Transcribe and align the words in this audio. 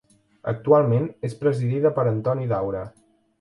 Actualment, 0.51 1.05
és 1.29 1.35
presidida 1.43 1.93
per 1.99 2.07
Antoni 2.13 2.49
Daura. 2.55 2.83